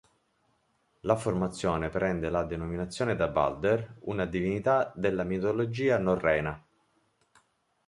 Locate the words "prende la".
1.91-2.43